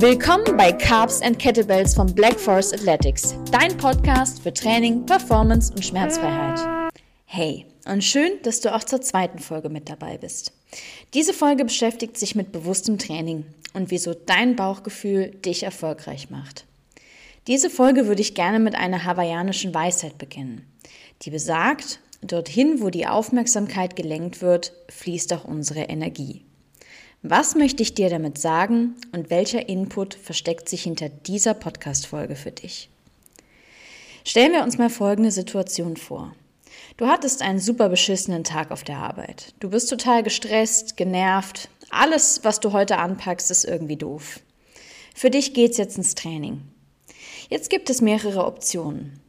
[0.00, 5.84] Willkommen bei Carbs and Kettlebells von Black Forest Athletics, dein Podcast für Training, Performance und
[5.84, 6.90] Schmerzfreiheit.
[7.26, 10.54] Hey, und schön, dass du auch zur zweiten Folge mit dabei bist.
[11.12, 13.44] Diese Folge beschäftigt sich mit bewusstem Training
[13.74, 16.64] und wieso dein Bauchgefühl dich erfolgreich macht.
[17.46, 20.64] Diese Folge würde ich gerne mit einer hawaiianischen Weisheit beginnen,
[21.20, 26.46] die besagt, dorthin, wo die Aufmerksamkeit gelenkt wird, fließt auch unsere Energie.
[27.22, 32.50] Was möchte ich dir damit sagen und welcher Input versteckt sich hinter dieser Podcast-Folge für
[32.50, 32.88] dich?
[34.24, 36.34] Stellen wir uns mal folgende Situation vor.
[36.96, 39.52] Du hattest einen super beschissenen Tag auf der Arbeit.
[39.60, 41.68] Du bist total gestresst, genervt.
[41.90, 44.40] Alles, was du heute anpackst, ist irgendwie doof.
[45.14, 46.62] Für dich geht's jetzt ins Training.
[47.50, 49.20] Jetzt gibt es mehrere Optionen.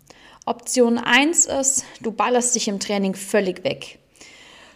[0.46, 4.00] Option 1 ist, du ballerst dich im Training völlig weg.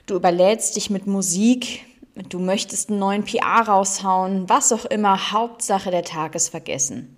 [0.06, 5.92] Du überlädst dich mit Musik, du möchtest einen neuen PR raushauen, was auch immer, Hauptsache
[5.92, 7.18] der Tag ist vergessen.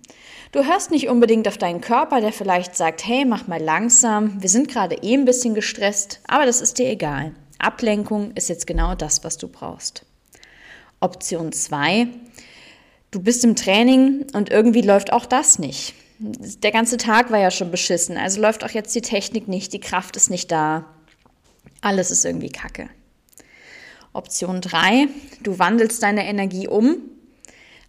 [0.50, 4.48] Du hörst nicht unbedingt auf deinen Körper, der vielleicht sagt, hey, mach mal langsam, wir
[4.48, 7.34] sind gerade eh ein bisschen gestresst, aber das ist dir egal.
[7.58, 10.06] Ablenkung ist jetzt genau das, was du brauchst.
[11.00, 12.08] Option 2,
[13.10, 15.94] du bist im Training und irgendwie läuft auch das nicht.
[16.18, 19.80] Der ganze Tag war ja schon beschissen, also läuft auch jetzt die Technik nicht, die
[19.80, 20.86] Kraft ist nicht da.
[21.80, 22.88] Alles ist irgendwie kacke.
[24.12, 25.08] Option 3,
[25.42, 26.96] du wandelst deine Energie um,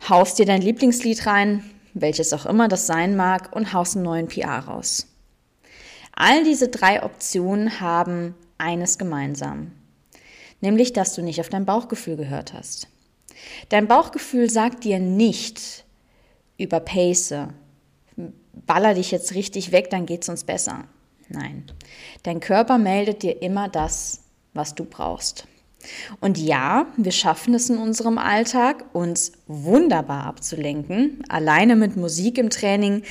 [0.07, 4.27] haust dir dein Lieblingslied rein, welches auch immer das sein mag, und haust einen neuen
[4.27, 5.07] PR raus.
[6.13, 9.71] All diese drei Optionen haben eines gemeinsam,
[10.59, 12.89] nämlich dass du nicht auf dein Bauchgefühl gehört hast.
[13.69, 15.85] Dein Bauchgefühl sagt dir nicht
[16.57, 17.33] über Pace,
[18.65, 20.83] baller dich jetzt richtig weg, dann geht's uns besser.
[21.29, 21.71] Nein,
[22.23, 25.47] dein Körper meldet dir immer das, was du brauchst.
[26.19, 32.49] Und ja, wir schaffen es in unserem Alltag, uns wunderbar abzulenken, alleine mit Musik im
[32.49, 33.03] Training,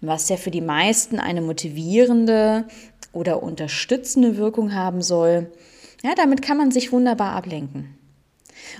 [0.00, 2.66] was ja für die meisten eine motivierende
[3.12, 5.50] oder unterstützende Wirkung haben soll.
[6.02, 7.96] Ja, damit kann man sich wunderbar ablenken.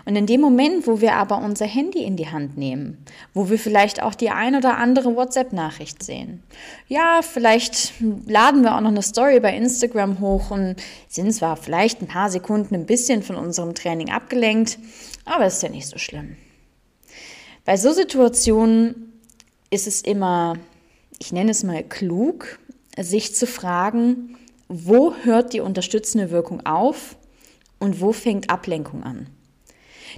[0.05, 3.05] Und in dem Moment, wo wir aber unser Handy in die Hand nehmen,
[3.35, 6.43] wo wir vielleicht auch die ein oder andere WhatsApp-Nachricht sehen,
[6.89, 7.95] ja, vielleicht
[8.27, 10.77] laden wir auch noch eine Story bei Instagram hoch und
[11.09, 14.79] sind zwar vielleicht ein paar Sekunden ein bisschen von unserem Training abgelenkt,
[15.25, 16.37] aber ist ja nicht so schlimm.
[17.65, 19.21] Bei so Situationen
[19.71, 20.55] ist es immer,
[21.19, 22.59] ich nenne es mal klug,
[22.99, 24.37] sich zu fragen,
[24.69, 27.17] wo hört die unterstützende Wirkung auf
[27.79, 29.27] und wo fängt Ablenkung an?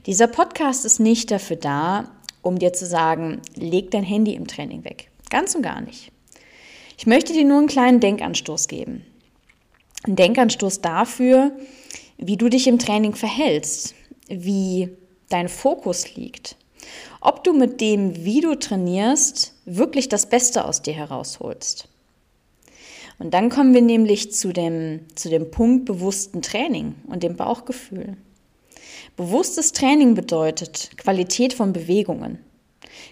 [0.07, 2.11] Dieser Podcast ist nicht dafür da,
[2.43, 5.11] um dir zu sagen, leg dein Handy im Training weg.
[5.31, 6.13] Ganz und gar nicht.
[6.97, 9.05] Ich möchte dir nur einen kleinen Denkanstoß geben.
[10.05, 11.53] Ein Denkanstoß dafür,
[12.17, 13.95] wie du dich im Training verhältst,
[14.29, 14.91] wie
[15.29, 16.57] dein Fokus liegt,
[17.21, 21.89] ob du mit dem, wie du trainierst, wirklich das Beste aus dir herausholst.
[23.19, 28.17] Und dann kommen wir nämlich zu dem, zu dem Punkt bewussten Training und dem Bauchgefühl.
[29.17, 32.39] Bewusstes Training bedeutet Qualität von Bewegungen.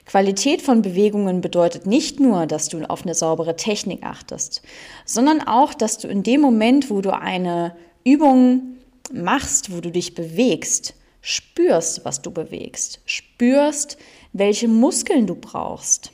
[0.04, 4.62] Qualität von Bewegungen bedeutet nicht nur, dass du auf eine saubere Technik achtest,
[5.04, 8.76] sondern auch, dass du in dem Moment, wo du eine Übung
[9.12, 13.98] machst, wo du dich bewegst, spürst, was du bewegst, spürst,
[14.32, 16.12] welche Muskeln du brauchst.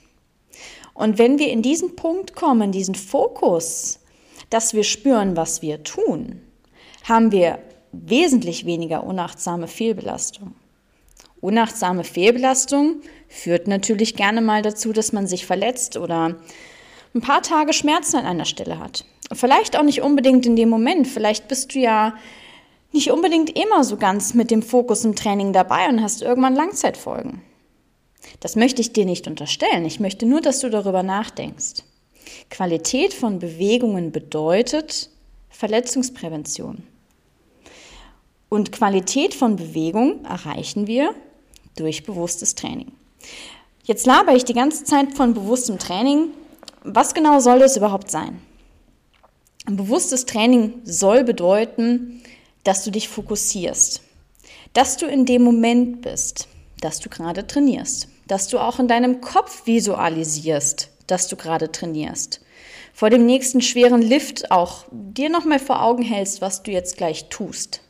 [0.94, 4.00] Und wenn wir in diesen Punkt kommen, diesen Fokus,
[4.50, 6.40] dass wir spüren, was wir tun,
[7.04, 7.58] haben wir
[7.92, 10.54] wesentlich weniger unachtsame Fehlbelastung.
[11.40, 16.36] Unachtsame Fehlbelastung führt natürlich gerne mal dazu, dass man sich verletzt oder
[17.14, 19.04] ein paar Tage Schmerzen an einer Stelle hat.
[19.32, 21.08] Vielleicht auch nicht unbedingt in dem Moment.
[21.08, 22.14] Vielleicht bist du ja
[22.92, 27.42] nicht unbedingt immer so ganz mit dem Fokus im Training dabei und hast irgendwann Langzeitfolgen.
[28.40, 29.84] Das möchte ich dir nicht unterstellen.
[29.84, 31.82] Ich möchte nur, dass du darüber nachdenkst.
[32.50, 35.10] Qualität von Bewegungen bedeutet
[35.50, 36.84] Verletzungsprävention.
[38.52, 41.14] Und Qualität von Bewegung erreichen wir
[41.74, 42.92] durch bewusstes Training.
[43.84, 46.32] Jetzt laber ich die ganze Zeit von bewusstem Training.
[46.84, 48.42] Was genau soll das überhaupt sein?
[49.64, 52.20] Ein bewusstes Training soll bedeuten,
[52.62, 54.02] dass du dich fokussierst,
[54.74, 56.46] dass du in dem Moment bist,
[56.82, 62.42] dass du gerade trainierst, dass du auch in deinem Kopf visualisierst, dass du gerade trainierst.
[62.92, 67.30] Vor dem nächsten schweren Lift auch dir nochmal vor Augen hältst, was du jetzt gleich
[67.30, 67.81] tust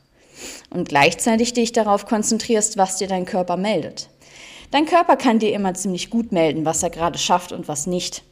[0.71, 4.09] und gleichzeitig dich darauf konzentrierst, was dir dein Körper meldet.
[4.71, 8.23] Dein Körper kann dir immer ziemlich gut melden, was er gerade schafft und was nicht.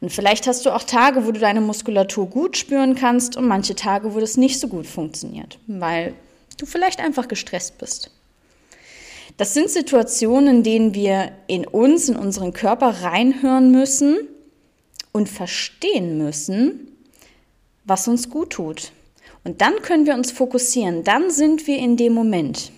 [0.00, 3.74] Und vielleicht hast du auch Tage, wo du deine Muskulatur gut spüren kannst und manche
[3.74, 6.14] Tage, wo das nicht so gut funktioniert, weil
[6.58, 8.10] du vielleicht einfach gestresst bist.
[9.36, 14.16] Das sind Situationen, in denen wir in uns, in unseren Körper reinhören müssen
[15.10, 16.92] und verstehen müssen,
[17.84, 18.92] was uns gut tut.
[19.44, 22.72] Und dann können wir uns fokussieren, dann sind wir in dem Moment.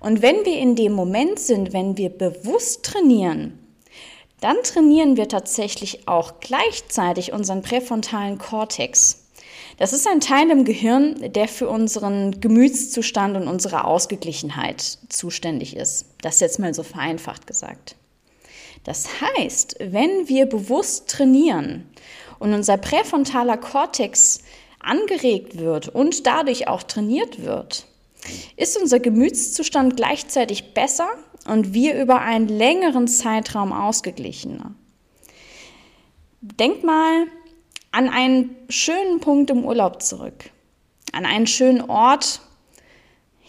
[0.00, 3.58] Und wenn wir in dem Moment sind, wenn wir bewusst trainieren,
[4.40, 9.28] dann trainieren wir tatsächlich auch gleichzeitig unseren präfrontalen Kortex.
[9.78, 16.06] Das ist ein Teil im Gehirn, der für unseren Gemütszustand und unsere Ausgeglichenheit zuständig ist.
[16.20, 17.96] Das jetzt mal so vereinfacht gesagt.
[18.84, 21.88] Das heißt, wenn wir bewusst trainieren
[22.40, 24.40] und unser präfrontaler Kortex
[24.82, 27.86] angeregt wird und dadurch auch trainiert wird,
[28.56, 31.08] ist unser Gemütszustand gleichzeitig besser
[31.46, 34.74] und wir über einen längeren Zeitraum ausgeglichener.
[36.40, 37.26] Denk mal
[37.90, 40.50] an einen schönen Punkt im Urlaub zurück,
[41.12, 42.40] an einen schönen Ort,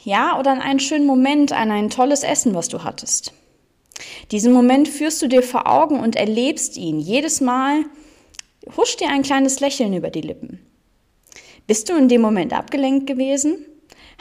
[0.03, 3.33] ja, oder an einen schönen Moment, an ein tolles Essen, was du hattest.
[4.31, 7.00] Diesen Moment führst du dir vor Augen und erlebst ihn.
[7.00, 7.85] Jedes Mal
[8.75, 10.59] huscht dir ein kleines Lächeln über die Lippen.
[11.65, 13.65] Bist du in dem Moment abgelenkt gewesen?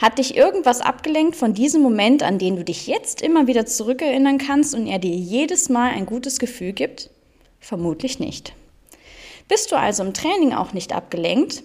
[0.01, 4.37] Hat dich irgendwas abgelenkt von diesem Moment, an den du dich jetzt immer wieder zurückerinnern
[4.37, 7.09] kannst und er dir jedes Mal ein gutes Gefühl gibt?
[7.59, 8.53] Vermutlich nicht.
[9.49, 11.63] Bist du also im Training auch nicht abgelenkt,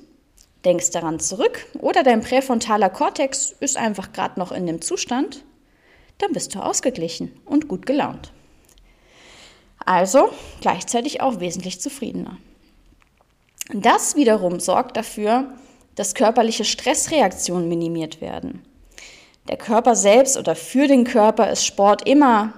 [0.64, 5.44] denkst daran zurück oder dein präfrontaler Kortex ist einfach gerade noch in dem Zustand,
[6.18, 8.32] dann bist du ausgeglichen und gut gelaunt.
[9.86, 12.36] Also gleichzeitig auch wesentlich zufriedener.
[13.72, 15.52] Das wiederum sorgt dafür,
[15.98, 18.62] dass körperliche Stressreaktionen minimiert werden.
[19.48, 22.52] Der Körper selbst oder für den Körper ist Sport immer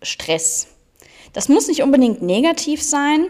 [0.00, 0.68] Stress.
[1.32, 3.26] Das muss nicht unbedingt negativ sein,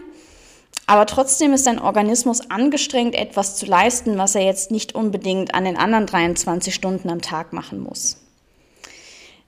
[0.85, 5.65] aber trotzdem ist dein Organismus angestrengt, etwas zu leisten, was er jetzt nicht unbedingt an
[5.65, 8.17] den anderen 23 Stunden am Tag machen muss.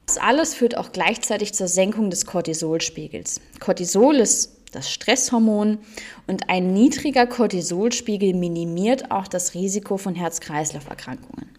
[0.08, 3.40] Das alles führt auch gleichzeitig zur Senkung des Cortisolspiegels.
[3.60, 5.80] Cortisol ist das Stresshormon
[6.28, 11.58] und ein niedriger Cortisolspiegel minimiert auch das Risiko von Herz-Kreislauf-Erkrankungen.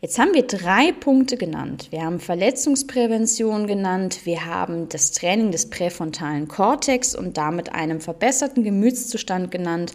[0.00, 1.88] Jetzt haben wir drei Punkte genannt.
[1.90, 8.64] Wir haben Verletzungsprävention genannt, wir haben das Training des präfrontalen Kortex und damit einem verbesserten
[8.64, 9.94] Gemütszustand genannt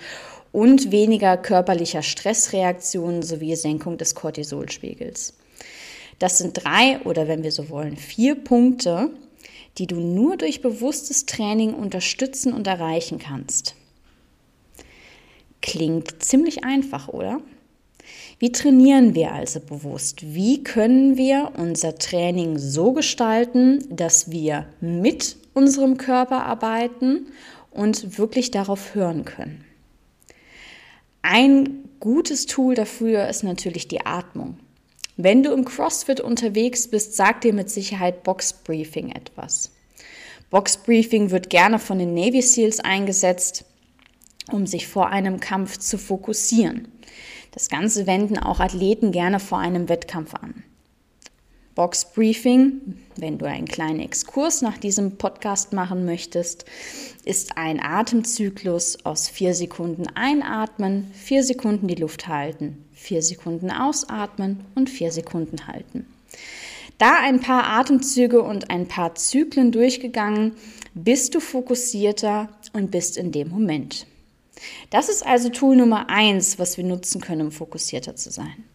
[0.51, 5.35] und weniger körperlicher Stressreaktionen sowie Senkung des Cortisolspiegels.
[6.17, 9.11] Das sind drei oder wenn wir so wollen, vier Punkte,
[9.79, 13.75] die du nur durch bewusstes Training unterstützen und erreichen kannst.
[15.61, 17.41] Klingt ziemlich einfach, oder?
[18.39, 20.33] Wie trainieren wir also bewusst?
[20.33, 27.27] Wie können wir unser Training so gestalten, dass wir mit unserem Körper arbeiten
[27.71, 29.63] und wirklich darauf hören können?
[31.21, 34.57] Ein gutes Tool dafür ist natürlich die Atmung.
[35.21, 39.69] Wenn du im CrossFit unterwegs bist, sagt dir mit Sicherheit Box Briefing etwas.
[40.49, 43.65] Box Briefing wird gerne von den Navy SEALs eingesetzt,
[44.49, 46.87] um sich vor einem Kampf zu fokussieren.
[47.51, 50.63] Das Ganze wenden auch Athleten gerne vor einem Wettkampf an.
[51.75, 56.65] Box Briefing, wenn du einen kleinen Exkurs nach diesem Podcast machen möchtest,
[57.25, 64.65] ist ein Atemzyklus aus vier Sekunden einatmen, vier Sekunden die Luft halten, vier Sekunden ausatmen
[64.75, 66.05] und vier Sekunden halten.
[66.97, 70.53] Da ein paar Atemzüge und ein paar Zyklen durchgegangen,
[70.93, 74.05] bist du fokussierter und bist in dem Moment.
[74.89, 78.65] Das ist also Tool Nummer eins, was wir nutzen können, um fokussierter zu sein.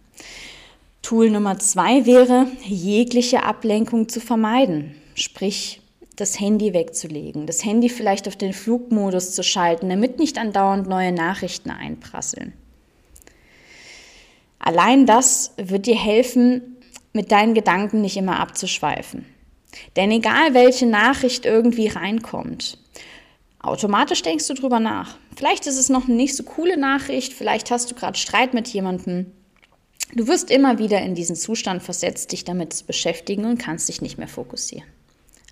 [1.05, 5.81] Tool Nummer zwei wäre, jegliche Ablenkung zu vermeiden, sprich
[6.17, 11.13] das Handy wegzulegen, das Handy vielleicht auf den Flugmodus zu schalten, damit nicht andauernd neue
[11.13, 12.55] Nachrichten einprasseln.
[14.59, 16.79] Allein das wird dir helfen,
[17.13, 19.27] mit deinen Gedanken nicht immer abzuschweifen.
[19.97, 22.79] Denn egal welche Nachricht irgendwie reinkommt,
[23.65, 25.17] Automatisch denkst du drüber nach.
[25.37, 28.69] Vielleicht ist es noch eine nicht so coole Nachricht, vielleicht hast du gerade Streit mit
[28.69, 29.33] jemandem.
[30.15, 34.01] Du wirst immer wieder in diesen Zustand versetzt, dich damit zu beschäftigen und kannst dich
[34.01, 34.89] nicht mehr fokussieren.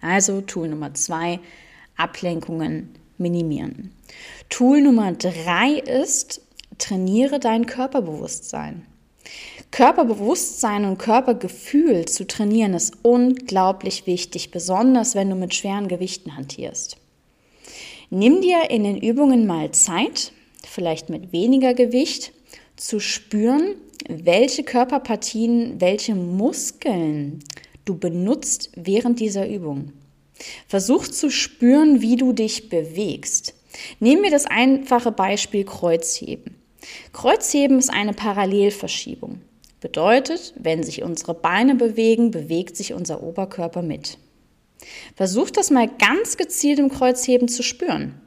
[0.01, 1.41] Also Tool Nummer zwei,
[1.97, 3.93] Ablenkungen minimieren.
[4.49, 6.43] Tool Nummer drei ist,
[6.79, 8.87] trainiere dein Körperbewusstsein.
[9.73, 16.99] Körperbewusstsein und Körpergefühl zu trainieren ist unglaublich wichtig, besonders wenn du mit schweren Gewichten hantierst.
[18.11, 20.33] Nimm dir in den Übungen mal Zeit,
[20.69, 22.33] vielleicht mit weniger Gewicht,
[22.77, 23.77] zu spüren,
[24.09, 27.43] welche Körperpartien, welche Muskeln
[27.85, 29.93] du benutzt während dieser Übung.
[30.67, 33.55] Versuch zu spüren, wie du dich bewegst.
[34.01, 36.57] Nehmen wir das einfache Beispiel Kreuzheben.
[37.13, 39.41] Kreuzheben ist eine Parallelverschiebung.
[39.81, 44.19] Bedeutet, wenn sich unsere Beine bewegen, bewegt sich unser Oberkörper mit.
[45.17, 48.21] Versuch das mal ganz gezielt im Kreuzheben zu spüren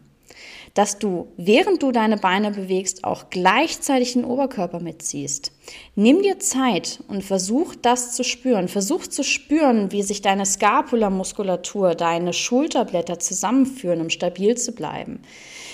[0.75, 5.53] dass du, während du deine Beine bewegst, auch gleichzeitig den Oberkörper mitziehst.
[5.95, 8.67] Nimm dir Zeit und versuch das zu spüren.
[8.67, 15.21] Versuch zu spüren, wie sich deine Scapula-Muskulatur, deine Schulterblätter zusammenführen, um stabil zu bleiben.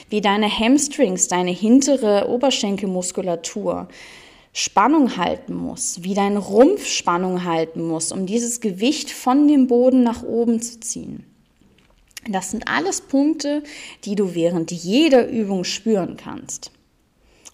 [0.10, 3.88] Wie deine Hamstrings, deine hintere Oberschenkelmuskulatur
[4.54, 10.04] Spannung halten muss, wie dein Rumpf Spannung halten muss, um dieses Gewicht von dem Boden
[10.04, 11.31] nach oben zu ziehen.
[12.28, 13.64] Das sind alles Punkte,
[14.06, 16.72] die du während jeder Übung spüren kannst.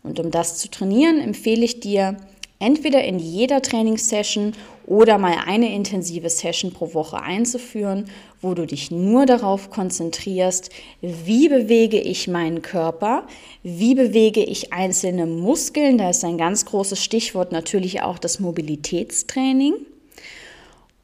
[0.03, 2.17] Und um das zu trainieren, empfehle ich dir,
[2.59, 4.53] entweder in jeder Trainingssession
[4.85, 8.05] oder mal eine intensive Session pro Woche einzuführen,
[8.41, 10.69] wo du dich nur darauf konzentrierst,
[11.01, 13.27] wie bewege ich meinen Körper,
[13.63, 19.75] wie bewege ich einzelne Muskeln, da ist ein ganz großes Stichwort natürlich auch das Mobilitätstraining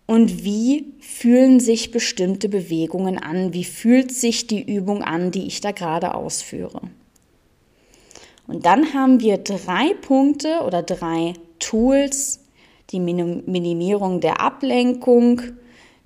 [0.05, 5.61] und wie fühlen sich bestimmte Bewegungen an, wie fühlt sich die Übung an, die ich
[5.61, 6.81] da gerade ausführe.
[8.47, 12.41] Und dann haben wir drei Punkte oder drei Tools,
[12.89, 15.41] die Minimierung der Ablenkung,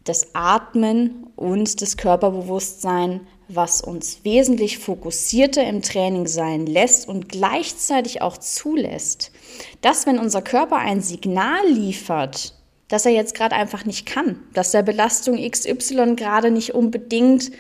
[0.03, 8.21] das Atmen und das Körperbewusstsein, was uns wesentlich fokussierter im Training sein lässt und gleichzeitig
[8.21, 9.31] auch zulässt,
[9.81, 12.53] dass wenn unser Körper ein Signal liefert,
[12.87, 17.51] dass er jetzt gerade einfach nicht kann, dass der Belastung XY gerade nicht unbedingt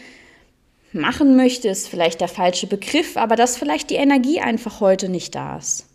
[0.93, 5.35] machen möchte, ist vielleicht der falsche Begriff, aber dass vielleicht die Energie einfach heute nicht
[5.35, 5.85] da ist.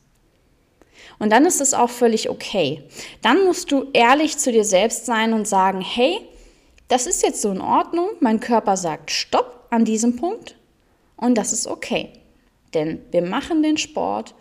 [1.19, 2.83] Und dann ist es auch völlig okay.
[3.23, 6.19] Dann musst du ehrlich zu dir selbst sein und sagen, hey,
[6.89, 10.57] das ist jetzt so in Ordnung, mein Körper sagt Stopp an diesem Punkt
[11.17, 12.11] und das ist okay.
[12.75, 14.35] Denn wir machen den Sport,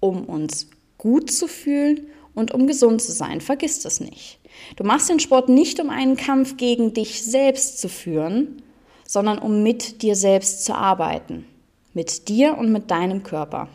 [0.00, 3.40] um uns gut zu fühlen und um gesund zu sein.
[3.40, 4.38] Vergiss das nicht.
[4.76, 8.62] Du machst den Sport nicht, um einen Kampf gegen dich selbst zu führen,
[9.06, 11.46] sondern um mit dir selbst zu arbeiten.
[11.92, 13.68] Mit dir und mit deinem Körper.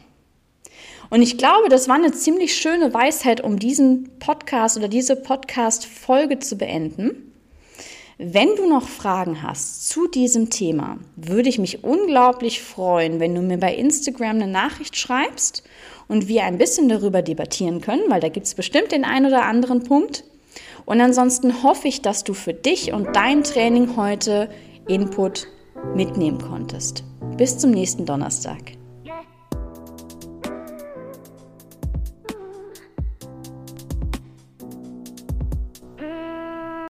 [1.10, 6.40] Und ich glaube, das war eine ziemlich schöne Weisheit, um diesen Podcast oder diese Podcast-Folge
[6.40, 7.34] zu beenden.
[8.22, 13.42] Wenn du noch Fragen hast zu diesem Thema, würde ich mich unglaublich freuen, wenn du
[13.42, 15.64] mir bei Instagram eine Nachricht schreibst
[16.10, 19.46] und wir ein bisschen darüber debattieren können, weil da gibt es bestimmt den einen oder
[19.46, 20.26] anderen Punkt.
[20.86, 24.50] Und ansonsten hoffe ich, dass du für dich und dein Training heute
[24.88, 25.48] Input
[25.96, 27.04] mitnehmen konntest.
[27.38, 28.79] Bis zum nächsten Donnerstag.